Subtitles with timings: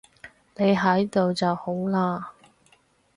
[0.55, 2.23] 你喺度就好喇